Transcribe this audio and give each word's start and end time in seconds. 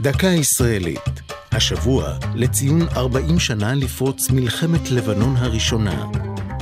דקה 0.00 0.26
ישראלית. 0.26 1.22
השבוע 1.52 2.18
לציון 2.34 2.80
40 2.96 3.38
שנה 3.38 3.74
לפרוץ 3.74 4.30
מלחמת 4.30 4.90
לבנון 4.90 5.36
הראשונה, 5.36 6.06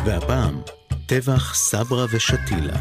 והפעם 0.04 0.60
טבח 1.06 1.54
סברה 1.54 2.06
ושתילה. 2.12 2.76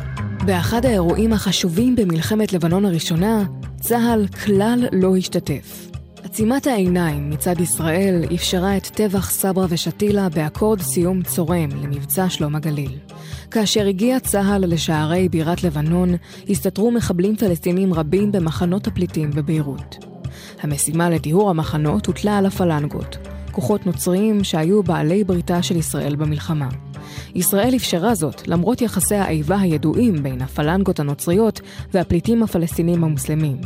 באחד 0.46 0.86
האירועים 0.86 1.34
החשובים 1.34 1.96
במלחמת 1.96 2.54
לבנון 2.54 2.86
הראשונה, 2.86 3.44
צה"ל 3.80 4.28
כלל 4.28 4.88
לא 4.92 5.16
השתתף. 5.16 5.88
עצימת 6.24 6.68
העיניים 6.68 7.30
מצד 7.30 7.62
ישראל 7.62 8.24
אפשרה 8.36 8.78
את 8.78 8.88
טבח 8.88 9.30
סברה 9.30 9.66
ושתילה 9.70 10.30
באקורד 10.30 10.82
סיום 10.82 11.24
צורם 11.24 11.70
למבצע 11.84 12.30
שלום 12.30 12.56
הגליל. 12.56 12.98
כאשר 13.52 13.88
הגיע 13.88 14.20
צה"ל 14.20 14.66
לשערי 14.68 15.30
בירת 15.30 15.64
לבנון, 15.64 16.16
הסתתרו 16.50 16.92
מחבלים 16.92 17.36
פלסטינים 17.36 17.94
רבים 17.94 18.32
במחנות 18.32 18.88
הפליטים 18.88 19.32
בביירות. 19.32 20.11
המשימה 20.62 21.10
לטיהור 21.10 21.50
המחנות 21.50 22.06
הוטלה 22.06 22.38
על 22.38 22.46
הפלנגות, 22.46 23.18
כוחות 23.52 23.86
נוצריים 23.86 24.44
שהיו 24.44 24.84
בעלי 24.84 25.24
בריתה 25.24 25.64
של 25.64 25.76
ישראל 25.76 26.16
במלחמה. 26.16 26.70
ישראל 27.36 27.76
אפשרה 27.76 28.16
זאת 28.16 28.48
למרות 28.48 28.82
יחסי 28.82 29.16
האיבה 29.16 29.60
הידועים 29.60 30.24
בין 30.24 30.42
הפלנגות 30.42 31.00
הנוצריות 31.00 31.62
והפליטים 31.94 32.44
הפלסטינים 32.44 33.04
המוסלמים. 33.04 33.58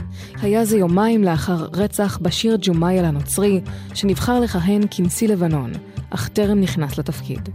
היה 0.42 0.66
זה 0.66 0.78
יומיים 0.78 1.24
לאחר 1.24 1.68
רצח 1.74 2.20
בשיר 2.22 2.58
ג'ומאייל 2.62 3.06
הנוצרי, 3.06 3.62
שנבחר 3.94 4.40
לכהן 4.40 4.82
כנשיא 4.92 5.28
לבנון, 5.28 5.72
אך 6.10 6.28
טרם 6.28 6.60
נכנס 6.60 6.98
לתפקיד. 6.98 7.50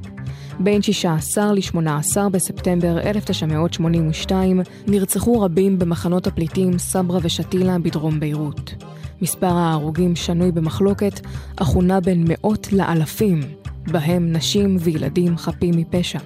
בין 0.61 0.83
16 0.83 1.53
ל-18 1.53 2.29
בספטמבר 2.33 3.01
1982 3.01 4.61
נרצחו 4.87 5.41
רבים 5.41 5.79
במחנות 5.79 6.27
הפליטים 6.27 6.79
סברה 6.79 7.19
ושתילה 7.23 7.79
בדרום 7.79 8.21
ביירות. 8.21 8.80
מספר 9.23 9.57
ההרוגים 9.57 10.17
שנוי 10.17 10.53
במחלוקת, 10.53 11.21
אך 11.57 11.69
הוא 11.69 11.83
נע 11.83 12.01
בין 12.01 12.25
מאות 12.29 12.73
לאלפים, 12.73 13.41
בהם 13.87 14.33
נשים 14.33 14.77
וילדים 14.81 15.37
חפים 15.37 15.75
מפשע. 15.77 16.19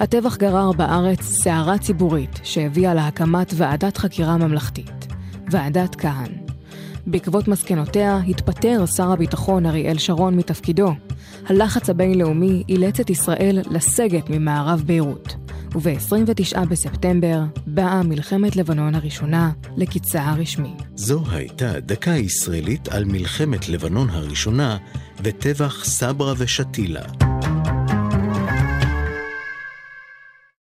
הטבח 0.00 0.36
גרר 0.36 0.72
בארץ 0.72 1.20
סערה 1.20 1.78
ציבורית 1.78 2.40
שהביאה 2.42 2.94
להקמת 2.94 3.52
ועדת 3.56 3.96
חקירה 3.96 4.36
ממלכתית, 4.36 5.06
ועדת 5.50 5.94
כהן. 5.94 6.32
בעקבות 7.06 7.48
מסקנותיה 7.48 8.20
התפטר 8.28 8.84
שר 8.86 9.12
הביטחון 9.12 9.66
אריאל 9.66 9.98
שרון 9.98 10.36
מתפקידו. 10.36 10.92
הלחץ 11.46 11.90
הבינלאומי 11.90 12.62
אילץ 12.68 13.00
את 13.00 13.10
ישראל 13.10 13.60
לסגת 13.70 14.30
ממערב 14.30 14.82
ביירות. 14.86 15.43
וב-29 15.74 16.64
בספטמבר 16.68 17.40
באה 17.66 18.02
מלחמת 18.02 18.56
לבנון 18.56 18.94
הראשונה 18.94 19.50
לקיצה 19.76 20.22
הרשמי. 20.22 20.74
זו 20.94 21.22
הייתה 21.30 21.80
דקה 21.80 22.10
ישראלית 22.10 22.88
על 22.88 23.04
מלחמת 23.04 23.68
לבנון 23.68 24.10
הראשונה 24.10 24.76
וטבח 25.22 25.84
סברה 25.84 26.34
ושתילה. 26.38 27.23